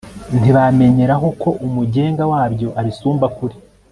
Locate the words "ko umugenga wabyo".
1.41-2.67